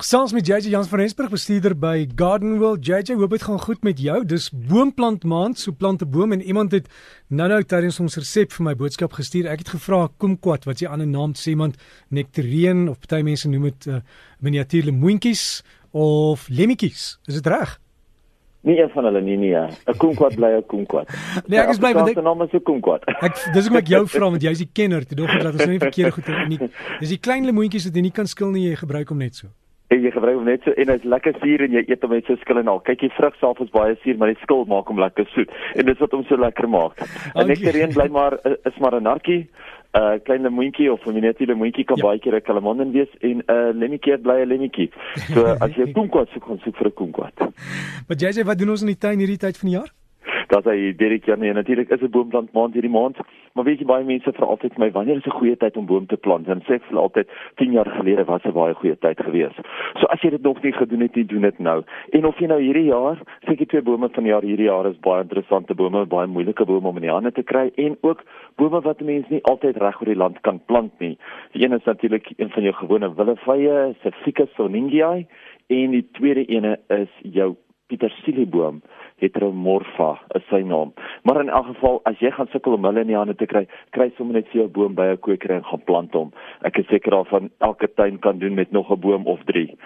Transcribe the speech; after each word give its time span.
Gesels 0.00 0.32
met 0.32 0.46
JJ 0.46 0.70
Jans 0.72 0.88
van 0.88 0.98
Rensburg, 0.98 1.28
bestuurder 1.28 1.74
by 1.76 2.06
Garden 2.16 2.54
World. 2.58 2.86
JJ, 2.86 3.18
hoop 3.20 3.34
dit 3.34 3.42
gaan 3.42 3.58
goed 3.60 3.82
met 3.84 3.98
jou. 4.00 4.22
Dis 4.24 4.46
boomplant 4.48 5.24
maand, 5.28 5.58
so 5.58 5.72
plant 5.76 6.00
'n 6.00 6.08
boom 6.10 6.32
en 6.32 6.42
iemand 6.42 6.72
het 6.72 6.88
nou-nou 7.28 7.62
tydens 7.62 8.00
ons 8.00 8.16
resep 8.16 8.52
vir 8.52 8.64
my 8.64 8.74
boodskap 8.74 9.12
gestuur. 9.12 9.46
Ek 9.46 9.58
het 9.58 9.68
gevra 9.68 10.08
kumquat, 10.16 10.64
wat 10.64 10.80
jy 10.80 10.88
aan 10.88 11.02
'n 11.02 11.10
naam 11.10 11.32
sê 11.34 11.50
iemand 11.50 11.76
nektarien 12.08 12.88
of 12.88 12.98
party 12.98 13.22
mense 13.22 13.48
noem 13.48 13.62
dit 13.62 13.86
uh, 13.86 14.00
miniatuur 14.40 14.84
lemoentjies 14.84 15.62
of 15.90 16.48
lemmetjies. 16.48 17.18
Is 17.26 17.34
dit 17.34 17.46
reg? 17.46 17.78
Nie 18.62 18.80
een 18.80 18.88
van 18.88 19.04
hulle 19.04 19.20
nie 19.20 19.36
nee. 19.36 19.54
'n 19.54 19.96
Kumquat 19.98 20.34
bly 20.34 20.56
'n 20.56 20.66
kumquat. 20.66 21.08
Nee, 21.46 21.60
ek 21.60 21.68
is 21.68 21.78
bly 21.78 21.92
met 21.92 22.06
die 22.06 22.22
naam 22.22 22.42
is 22.42 22.52
'n 22.52 22.62
kumquat. 22.62 23.04
Ek 23.26 23.52
dis 23.52 23.68
ek 23.68 23.86
jou 23.86 24.06
vra 24.06 24.30
want 24.30 24.42
jy's 24.42 24.58
die 24.58 24.70
kenner, 24.72 25.04
toe 25.04 25.16
dog 25.16 25.28
ek 25.28 25.42
dat 25.42 25.52
ons 25.52 25.64
nou 25.64 25.70
nie 25.70 25.78
verkeerde 25.78 26.12
goed 26.12 26.28
in 26.32 26.48
nie. 26.48 26.70
Dis 27.00 27.08
die 27.08 27.20
klein 27.20 27.44
lemoentjies 27.44 27.84
wat 27.84 27.94
jy 27.94 28.00
nie 28.00 28.12
kan 28.12 28.26
skil 28.26 28.50
nie, 28.50 28.70
jy 28.70 28.76
gebruik 28.76 29.08
hom 29.08 29.18
net 29.18 29.34
so. 29.34 29.48
En 29.90 30.02
jy 30.04 30.10
gebruik 30.14 30.36
hom 30.38 30.46
net 30.46 30.62
so 30.64 30.74
en 30.78 30.92
hy's 30.92 31.04
lekker 31.04 31.34
suur 31.42 31.64
en 31.66 31.72
jy 31.74 31.82
eet 31.88 32.04
hom 32.06 32.12
met 32.14 32.28
so 32.28 32.38
skil 32.42 32.60
en 32.62 32.70
al. 32.70 32.80
Kyk, 32.86 33.00
die 33.00 33.12
vrug 33.16 33.34
self 33.40 33.60
is 33.64 33.72
baie 33.74 33.96
suur, 34.04 34.16
maar 34.20 34.30
die 34.30 34.38
skil 34.42 34.64
maak 34.70 34.90
hom 34.92 35.02
lekker 35.02 35.26
soet. 35.34 35.50
En 35.74 35.86
dis 35.88 35.98
wat 35.98 36.14
hom 36.14 36.24
so 36.28 36.38
lekker 36.38 36.70
maak. 36.70 37.02
En 37.02 37.42
okay. 37.42 37.48
nektarien 37.50 37.94
bly 37.96 38.08
maar 38.14 38.38
is 38.46 38.78
maar 38.78 38.94
'n 39.00 39.02
nartjie. 39.02 39.42
'n 39.90 39.98
uh, 39.98 40.18
klein 40.22 40.42
lemoentjie 40.42 40.92
of 40.92 41.06
'n 41.06 41.14
miniatuur 41.14 41.48
lemoentjie 41.50 41.84
kan 41.84 41.96
ja. 41.96 42.02
baie 42.06 42.18
keer 42.18 42.36
'n 42.36 42.46
kalamondin 42.46 42.92
wees 42.92 43.10
en 43.20 43.42
'n 43.42 43.50
uh, 43.50 43.74
lemmetjie 43.74 44.18
bly 44.18 44.42
'n 44.42 44.48
lemmetjie. 44.48 44.90
So 45.34 45.44
as 45.64 45.74
jy 45.74 45.88
'n 45.88 45.92
kumquat 45.92 46.28
soek, 46.30 46.44
gaan 46.44 46.60
soek 46.62 46.76
vir 46.76 46.86
'n 46.86 46.94
kumquat. 46.94 47.34
Maar 48.06 48.16
jy 48.16 48.30
sê 48.30 48.46
wat 48.46 48.58
doen 48.58 48.70
ons 48.70 48.82
in 48.82 48.94
die 48.94 48.98
tuin 48.98 49.18
hierdie 49.18 49.42
tyd 49.42 49.58
van 49.58 49.68
die 49.70 49.78
jaar? 49.78 49.90
dat 50.50 50.66
hy 50.66 50.92
Derek 50.98 51.26
ja 51.30 51.36
nee 51.38 51.52
natuurlik 51.52 51.90
is 51.90 52.02
'n 52.02 52.10
boomplant 52.10 52.52
maand 52.52 52.74
hierdie 52.74 52.90
maand 52.90 53.16
maar 53.54 53.64
weet 53.64 53.78
jy 53.78 53.86
baie 53.86 54.04
mense 54.04 54.32
vra 54.32 54.46
altyd 54.46 54.74
vir 54.74 54.84
my 54.84 54.90
wanneer 54.90 55.16
is 55.16 55.26
'n 55.26 55.38
goeie 55.38 55.56
tyd 55.56 55.76
om 55.76 55.86
boom 55.86 56.06
te 56.06 56.16
plant? 56.16 56.48
En 56.48 56.62
sê 56.66 56.74
ek 56.74 56.84
vir 56.90 56.98
altyd 56.98 57.28
10 57.56 57.72
jaar 57.72 57.90
gelede 57.98 58.24
was 58.24 58.44
'n 58.44 58.52
baie 58.52 58.74
goeie 58.74 58.96
tyd 58.96 59.20
gewees 59.20 59.56
so 60.00 60.06
as 60.06 60.22
jy 60.22 60.30
dit 60.30 60.42
nog 60.42 60.60
nie 60.62 60.72
gedoen 60.72 61.00
het 61.04 61.16
nie 61.16 61.24
doen 61.24 61.42
dit 61.42 61.58
nou. 61.58 61.82
En 62.16 62.26
of 62.26 62.38
jy 62.38 62.48
nou 62.50 62.60
hierdie 62.60 62.88
jaar 62.88 63.20
ek 63.50 63.68
twee 63.68 63.82
bome 63.82 64.08
van 64.08 64.24
die 64.24 64.32
jaar 64.32 64.46
hierdie 64.46 64.68
jaar 64.68 64.86
is 64.86 64.98
baie 65.04 65.22
interessante 65.22 65.74
bome 65.74 66.04
baie 66.06 66.26
moeilike 66.26 66.64
bome 66.64 66.88
om 66.88 66.96
in 66.96 67.02
die 67.08 67.12
hande 67.12 67.32
te 67.32 67.42
kry 67.42 67.70
en 67.76 67.96
ook 68.00 68.22
bome 68.56 68.80
wat 68.80 69.00
mense 69.00 69.32
nie 69.32 69.42
altyd 69.50 69.76
reg 69.82 70.00
oor 70.00 70.12
die 70.12 70.18
land 70.22 70.40
kan 70.46 70.60
plant 70.66 70.92
nie. 71.00 71.16
Die 71.52 71.64
een 71.64 71.76
is 71.76 71.84
natuurlik 71.84 72.32
een 72.36 72.50
van 72.50 72.62
jou 72.62 72.74
gewone 72.74 73.14
willevye 73.14 73.94
Ficus 74.22 74.54
soningiae 74.56 75.26
en 75.68 75.90
die 75.90 76.06
tweede 76.18 76.46
ene 76.48 76.78
is 76.88 77.12
jou 77.22 77.54
Petersilieboom 77.90 78.82
Heteromorpha 79.20 80.10
is 80.34 80.44
sy 80.50 80.62
naam. 80.66 80.92
Maar 81.22 81.40
in 81.40 81.48
elk 81.48 81.66
geval 81.66 82.00
as 82.04 82.18
jy 82.18 82.30
gaan 82.30 82.48
sukkel 82.52 82.76
om 82.76 82.84
hulle 82.84 83.00
in 83.04 83.12
die 83.12 83.18
hande 83.18 83.34
te 83.34 83.46
kry, 83.46 83.66
kry 83.96 84.10
sommer 84.16 84.40
net 84.40 84.48
vir 84.52 84.62
jou 84.62 84.68
boom 84.68 84.94
by 84.94 85.10
'n 85.12 85.22
kwekery 85.26 85.56
en 85.56 85.64
gaan 85.64 85.84
plant 85.84 86.12
hom. 86.14 86.32
Ek 86.64 86.78
is 86.78 86.86
seker 86.86 87.10
daarvan 87.10 87.50
elke 87.60 87.88
tuin 87.94 88.18
kan 88.18 88.38
doen 88.38 88.54
met 88.54 88.72
nog 88.72 88.90
'n 88.90 89.00
boom 89.00 89.26
of 89.26 89.40
3. 89.44 89.76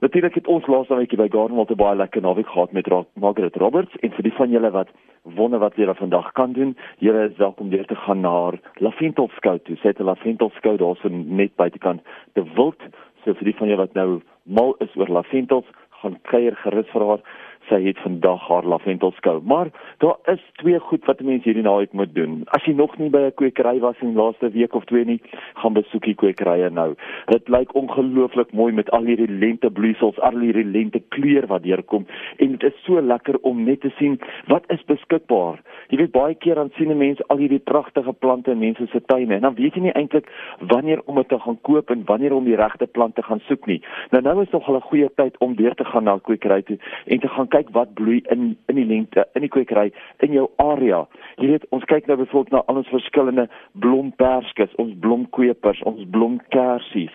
Natuurlik 0.00 0.34
het 0.34 0.46
ons 0.46 0.66
laas 0.66 0.88
naweekie 0.88 1.16
by 1.16 1.28
Gardenwald 1.32 1.70
'n 1.70 1.76
baie 1.76 1.96
lekker 1.96 2.22
naweek 2.22 2.48
gehad 2.48 2.72
met 2.72 2.86
Margaret 3.14 3.56
Roberts 3.56 3.96
en 4.00 4.10
vir 4.10 4.22
die 4.22 4.32
van 4.32 4.50
julle 4.50 4.70
wat 4.70 4.88
wonder 5.22 5.58
wat 5.58 5.76
julle 5.76 5.94
vandag 5.94 6.32
kan 6.32 6.52
doen, 6.52 6.76
julle 6.98 7.30
is 7.30 7.36
welkom 7.36 7.70
weer 7.70 7.86
te 7.86 7.96
gaan 7.96 8.20
na 8.20 8.52
Laventelskou 8.74 9.58
toe. 9.58 9.76
Sy 9.76 9.88
het 9.88 10.00
'n 10.00 10.04
Laventelskou 10.04 10.76
daarso 10.76 11.08
net 11.08 11.56
buitekant 11.56 12.02
te 12.34 12.44
wild. 12.54 12.80
So 13.24 13.34
vir 13.34 13.44
die 13.44 13.56
van 13.56 13.68
julle 13.68 13.82
wat 13.82 13.94
nou 13.94 14.20
mal 14.42 14.74
is 14.78 14.96
oor 14.96 15.08
laventels, 15.08 15.66
gaan 16.02 16.18
kuier 16.22 16.56
gerus 16.56 16.88
vir 16.92 17.06
haar 17.08 17.22
sy 17.68 17.82
het 17.84 17.98
vandag 17.98 18.48
haar 18.48 18.64
lavendelskou. 18.64 19.40
Maar 19.44 19.70
daar 19.98 20.16
is 20.24 20.42
twee 20.62 20.78
goed 20.78 21.04
wat 21.04 21.20
mense 21.20 21.48
hierdie 21.48 21.64
naweek 21.64 21.92
moet 21.92 22.14
doen. 22.14 22.42
As 22.56 22.64
jy 22.64 22.72
nog 22.72 22.96
nie 22.98 23.10
by 23.10 23.26
'n 23.26 23.34
kwekery 23.34 23.78
was 23.80 24.00
in 24.00 24.14
die 24.14 24.22
laaste 24.22 24.50
week 24.50 24.74
of 24.74 24.84
twee 24.84 25.04
nie, 25.04 25.20
gaan 25.54 25.72
besoek 25.72 26.04
die 26.04 26.14
kwekerye 26.14 26.70
nou. 26.70 26.94
Dit 27.26 27.48
lyk 27.48 27.74
ongelooflik 27.74 28.52
mooi 28.52 28.72
met 28.72 28.90
al 28.90 29.04
hierdie 29.04 29.30
lentebloeisels, 29.30 30.20
al 30.20 30.38
hierdie 30.38 30.64
lente 30.64 31.02
kleur 31.08 31.46
wat 31.46 31.62
deurkom 31.62 32.06
en 32.36 32.56
dit 32.56 32.62
is 32.62 32.84
so 32.84 33.00
lekker 33.00 33.38
om 33.42 33.64
net 33.64 33.80
te 33.80 33.90
sien 33.98 34.18
wat 34.46 34.64
is 34.68 34.84
beskikbaar. 34.84 35.60
Jy 35.88 35.96
weet 35.96 36.10
baie 36.10 36.34
keer 36.34 36.54
dan 36.54 36.70
sien 36.76 36.96
mense 36.98 37.24
al 37.28 37.40
hierdie 37.42 37.62
pragtige 37.62 38.12
plante 38.12 38.50
in 38.50 38.58
mense 38.58 38.86
se 38.92 39.00
tuine 39.06 39.34
en 39.34 39.40
dan 39.40 39.54
weet 39.54 39.74
jy 39.74 39.86
nie 39.86 39.94
eintlik 39.98 40.30
wanneer 40.72 41.02
om 41.06 41.20
dit 41.20 41.28
te 41.28 41.38
gaan 41.38 41.58
koop 41.68 41.90
en 41.90 42.04
wanneer 42.04 42.34
om 42.34 42.44
die 42.44 42.56
regte 42.56 42.86
plante 42.86 43.22
gaan 43.22 43.42
soek 43.48 43.66
nie. 43.66 43.80
Nou 44.10 44.22
nou 44.22 44.42
is 44.42 44.50
nog 44.50 44.68
'n 44.68 44.80
goeie 44.80 45.10
tyd 45.14 45.38
om 45.38 45.56
weer 45.56 45.74
te 45.74 45.84
gaan 45.84 46.04
na 46.04 46.14
'n 46.14 46.20
kwekery 46.20 46.62
toe 46.62 46.78
en 47.06 47.20
te 47.20 47.28
gaan 47.28 47.48
kyk 47.56 47.72
wat 47.76 47.96
bloei 47.98 48.20
in 48.34 48.52
in 48.68 48.80
die 48.80 48.86
lente 48.86 49.26
in 49.34 49.46
die 49.46 49.52
kwekery 49.52 49.88
in 50.26 50.36
jou 50.36 50.46
area. 50.62 51.02
Jy 51.40 51.50
weet, 51.54 51.68
ons 51.74 51.88
kyk 51.88 52.06
nou 52.06 52.20
byvoorbeeld 52.20 52.54
na 52.54 52.64
al 52.68 52.84
ons 52.84 52.94
verskillende 52.94 53.48
blomperskes, 53.72 54.76
ons 54.82 54.94
blomkwepers, 55.00 55.82
ons 55.88 56.04
blomkersies 56.12 57.14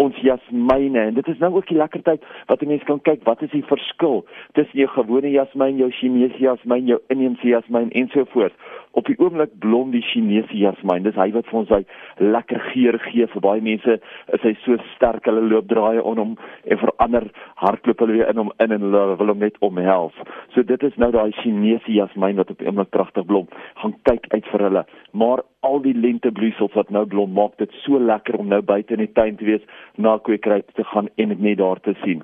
ons 0.00 0.16
jasmiene 0.24 1.02
en 1.10 1.16
dit 1.18 1.28
is 1.28 1.40
nou 1.42 1.52
ook 1.58 1.68
die 1.68 1.78
lekker 1.78 2.02
tyd 2.06 2.24
wat 2.48 2.64
mense 2.64 2.88
kan 2.88 3.02
kyk 3.04 3.24
wat 3.28 3.42
is 3.44 3.52
die 3.52 3.64
verskil 3.68 4.22
tussen 4.56 4.80
jou 4.80 4.88
gewone 4.94 5.32
jasmien, 5.34 5.80
jou 5.80 5.90
Chinese 5.98 6.40
jasmien, 6.40 6.88
jou 6.88 7.00
inheemse 7.12 7.46
jasmien 7.48 7.92
en 7.92 8.08
so 8.14 8.24
voort 8.32 8.56
op 8.98 9.06
die 9.06 9.18
oomblik 9.18 9.52
blom 9.62 9.92
die 9.94 10.02
Chinese 10.02 10.56
jasmiin. 10.56 11.04
Dis 11.06 11.18
hy 11.18 11.30
wat 11.36 11.48
vir 11.50 11.58
ons 11.62 11.72
hy 11.74 11.80
lekker 12.22 12.62
geur 12.72 12.98
gee 13.06 13.28
vir 13.32 13.44
baie 13.44 13.62
mense. 13.64 13.98
Is 14.34 14.46
hy 14.46 14.54
so 14.64 14.78
sterk 14.94 15.28
hulle 15.30 15.44
loop 15.46 15.68
draaie 15.70 16.02
om 16.02 16.18
hom 16.18 16.34
en 16.64 16.82
vir 16.82 16.94
ander 17.04 17.28
hardloop 17.62 18.02
hulle 18.04 18.18
weer 18.18 18.32
in 18.32 18.42
hom 18.42 18.52
in 18.58 18.74
en 18.76 18.88
hulle 18.88 19.04
wil 19.20 19.34
hom 19.34 19.44
net 19.44 19.60
omhels. 19.66 20.16
So 20.54 20.66
dit 20.66 20.82
is 20.86 20.98
nou 21.00 21.12
daai 21.14 21.30
Chinese 21.42 21.94
jasmiin 21.94 22.40
wat 22.42 22.50
op 22.50 22.58
die 22.58 22.68
oomblik 22.70 22.92
pragtig 22.96 23.28
blom. 23.30 23.48
Gaan 23.82 23.96
kyk 24.08 24.28
uit 24.34 24.52
vir 24.52 24.68
hulle. 24.68 24.84
Maar 25.12 25.44
al 25.66 25.82
die 25.84 25.94
lentebloeisels 25.94 26.72
wat 26.72 26.90
nou 26.94 27.02
blom 27.08 27.34
maak 27.36 27.56
dit 27.60 27.72
so 27.84 28.00
lekker 28.00 28.38
om 28.40 28.48
nou 28.48 28.62
buite 28.64 28.94
in 28.96 29.02
die 29.02 29.12
tuin 29.16 29.36
te 29.36 29.44
wees 29.44 29.64
na 30.00 30.16
kweekry 30.24 30.62
te 30.78 30.84
gaan 30.92 31.10
en 31.20 31.34
dit 31.34 31.42
net 31.46 31.58
daar 31.60 31.80
te 31.84 31.94
sien. 32.04 32.22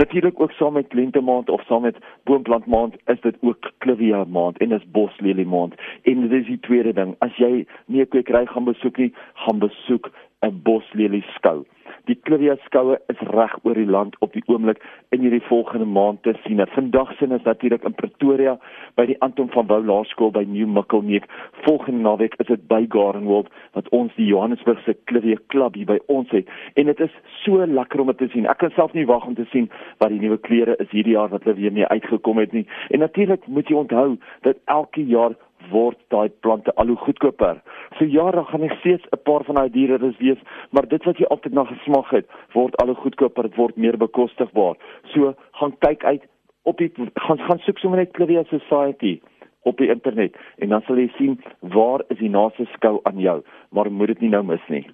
Natuurlik 0.00 0.40
ook 0.40 0.52
saam 0.58 0.76
met 0.76 0.92
lentemaand 0.92 1.50
of 1.50 1.64
saam 1.68 1.86
met 1.88 1.96
boomplantmaand 2.28 2.98
is 3.12 3.20
dit 3.24 3.36
ook 3.40 3.70
clivia 3.78 4.24
maand 4.24 4.58
en 4.58 4.76
is 4.76 4.84
boslelie 4.92 5.46
maand 5.48 5.80
En 6.04 6.28
dit 6.28 6.32
is 6.40 6.46
die 6.46 6.60
tweede 6.60 6.92
ding, 6.92 7.14
as 7.24 7.36
jy 7.36 7.66
nie 7.86 8.00
'n 8.00 8.08
kwekery 8.08 8.46
gaan 8.46 8.64
besoek 8.64 8.98
nie, 8.98 9.12
gaan 9.34 9.58
besoek 9.58 10.10
'n 10.42 10.60
boslelie 10.62 11.24
skou. 11.36 11.64
Die 12.04 12.16
Clivia 12.20 12.56
skoue 12.66 12.98
is 13.08 13.20
reg 13.32 13.52
oor 13.64 13.78
die 13.78 13.88
land 13.88 14.16
op 14.24 14.34
die 14.36 14.42
oomblik 14.52 14.82
in 15.14 15.22
hierdie 15.24 15.42
volgende 15.46 15.86
maand 15.88 16.22
te 16.26 16.34
sien. 16.42 16.60
Vandag 16.74 17.14
sien 17.16 17.32
ons 17.32 17.46
natuurlik 17.48 17.86
in 17.88 17.94
Pretoria 17.96 18.58
by 19.00 19.06
die 19.08 19.16
Anton 19.24 19.48
van 19.54 19.70
Wouw 19.70 19.80
Laerskool 19.88 20.34
by 20.34 20.42
New 20.48 20.68
Mikkelneek. 20.68 21.24
Volgende 21.64 22.04
naweek 22.04 22.36
is 22.44 22.50
dit 22.50 22.66
by 22.68 22.82
Gardenwold 22.92 23.48
wat 23.72 23.88
ons 23.96 24.12
die 24.18 24.26
Johannesburgse 24.26 24.96
Clivia 25.08 25.40
klub 25.54 25.78
hier 25.80 25.88
by 25.94 25.96
ons 26.12 26.28
het. 26.36 26.50
En 26.76 26.92
dit 26.92 27.00
is 27.00 27.16
so 27.40 27.64
lekker 27.64 28.04
om 28.04 28.12
dit 28.12 28.20
te 28.20 28.28
sien. 28.36 28.50
Ek 28.52 28.60
kan 28.60 28.76
self 28.76 28.92
nie 28.92 29.06
wag 29.08 29.24
om 29.24 29.38
te 29.38 29.48
sien 29.54 29.70
wat 30.04 30.12
die 30.12 30.20
nuwe 30.20 30.36
kleure 30.44 30.76
is 30.84 30.92
hierdie 30.92 31.16
jaar 31.16 31.32
wat 31.32 31.48
hulle 31.48 31.56
weer 31.62 31.72
mee 31.72 31.88
uitgekom 31.88 32.44
het 32.44 32.52
nie. 32.52 32.66
En 32.92 33.00
natuurlik 33.00 33.48
moet 33.48 33.72
jy 33.72 33.80
onthou 33.80 34.10
dat 34.44 34.60
elke 34.68 35.08
jaar 35.08 35.32
word 35.70 35.98
daai 36.08 36.28
plante 36.40 36.74
al 36.74 36.86
hoe 36.92 36.96
goedkoper. 36.96 37.60
So 37.98 38.04
ja, 38.04 38.30
dan 38.30 38.46
gaan 38.46 38.62
ek 38.62 38.78
steeds 38.80 39.06
'n 39.12 39.22
paar 39.22 39.44
van 39.44 39.54
daai 39.54 39.70
diere 39.70 39.96
rus 39.96 40.16
wees, 40.18 40.40
maar 40.70 40.88
dit 40.88 41.04
wat 41.04 41.18
jy 41.18 41.26
altyd 41.26 41.52
na 41.52 41.64
gesmag 41.64 42.10
het, 42.10 42.26
word 42.52 42.76
al 42.76 42.86
hoe 42.86 43.02
goedkoper, 43.02 43.42
dit 43.42 43.56
word 43.56 43.76
meer 43.76 43.96
bekostigbaar. 43.96 44.76
So 45.12 45.34
gaan 45.52 45.78
kyk 45.78 46.04
uit 46.04 46.22
op 46.62 46.78
die 46.78 46.92
gaan 47.14 47.38
gaan 47.38 47.58
soek 47.58 47.78
sommer 47.78 47.98
net 47.98 48.12
Clivia 48.12 48.44
Society 48.44 49.20
op 49.62 49.76
die 49.76 49.88
internet 49.88 50.36
en 50.58 50.68
dan 50.68 50.82
sal 50.86 50.96
jy 50.96 51.08
sien 51.16 51.40
waar 51.60 52.04
is 52.08 52.18
die 52.18 52.30
naaste 52.30 52.64
skou 52.76 53.00
aan 53.02 53.18
jou, 53.20 53.42
maar 53.70 53.90
moet 53.90 54.06
dit 54.14 54.20
nie 54.20 54.32
nou 54.36 54.42
mis 54.44 54.68
nie. 54.68 54.84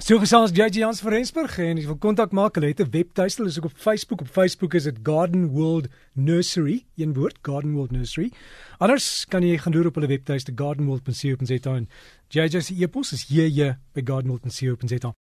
So 0.00 0.16
gesels 0.16 0.54
JJ 0.56 0.78
Jans 0.80 1.02
van 1.04 1.12
Rensburg 1.12 1.58
en 1.60 1.76
as 1.76 1.84
jy 1.84 1.88
wil 1.90 1.98
kontak 2.00 2.30
maak, 2.32 2.54
hulle 2.56 2.70
het 2.70 2.80
'n 2.80 2.88
webtuiste, 2.90 3.44
is 3.44 3.58
ook 3.58 3.66
op 3.68 3.76
Facebook. 3.76 4.20
Op 4.20 4.28
Facebook 4.28 4.74
is 4.74 4.84
dit 4.84 4.98
Garden 5.02 5.48
World 5.52 5.88
Nursery, 6.14 6.86
een 6.96 7.12
woord, 7.12 7.36
Garden 7.42 7.72
World 7.72 7.90
Nursery. 7.90 8.32
Anders 8.78 9.26
kan 9.28 9.42
jy 9.42 9.58
gaan 9.58 9.72
loer 9.72 9.86
op 9.86 9.94
hulle 9.94 10.06
webtuiste 10.06 10.52
gardenworld.co.za 10.54 11.74
en 11.74 11.88
JJ 12.28 12.60
se 12.60 12.74
e-pos 12.78 13.12
is 13.12 13.26
hier 13.28 13.78
by 13.92 14.00
gardenworld.co.za. 14.04 15.14